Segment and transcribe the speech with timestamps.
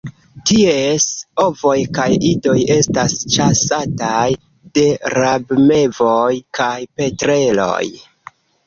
[0.51, 1.03] Ties
[1.43, 4.25] ovoj kaj idoj estas ĉasataj
[4.79, 4.89] de
[5.19, 7.85] rabmevoj kaj petreloj.